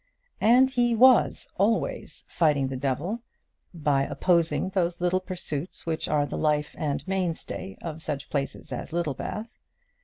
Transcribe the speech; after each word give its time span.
And 0.41 0.71
he 0.71 0.95
was 0.95 1.47
always 1.59 2.25
fighting 2.27 2.69
the 2.69 2.75
devil 2.75 3.21
by 3.71 4.01
opposing 4.01 4.69
those 4.69 4.97
pursuits 5.27 5.85
which 5.85 6.07
are 6.09 6.25
the 6.25 6.39
life 6.39 6.75
and 6.79 7.07
mainstay 7.07 7.77
of 7.83 8.01
such 8.01 8.31
places 8.31 8.71
as 8.73 8.91
Littlebath. 8.91 9.59